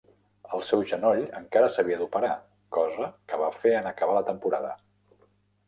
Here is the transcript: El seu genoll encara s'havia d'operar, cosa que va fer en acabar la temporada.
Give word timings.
El 0.57 0.61
seu 0.69 0.79
genoll 0.91 1.21
encara 1.39 1.67
s'havia 1.75 1.99
d'operar, 2.01 2.33
cosa 2.79 3.11
que 3.29 3.41
va 3.45 3.53
fer 3.61 3.77
en 3.83 3.93
acabar 3.95 4.19
la 4.21 4.27
temporada. 4.33 4.77